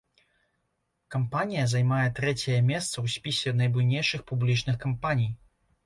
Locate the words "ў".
2.91-3.07